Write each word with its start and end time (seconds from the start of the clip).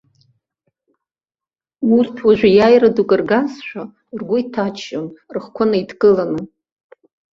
Урҭ 1.95 2.15
уажәы 2.25 2.49
иааира 2.57 2.89
дук 2.95 3.11
ргазшәа, 3.19 3.83
ргәы 4.19 4.37
иҭаччон, 4.41 5.07
рыхқәа 5.33 5.65
неидкыланы. 5.69 6.41